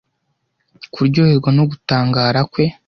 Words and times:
kuryoherwa 0.93 1.49
no 1.57 1.63
gutangara 1.71 2.39
kwe 2.51 2.65